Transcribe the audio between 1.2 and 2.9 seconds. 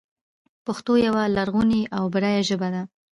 لرغونې او بډایه ژبه ده.